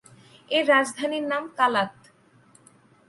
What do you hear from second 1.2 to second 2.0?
নাম কালাত।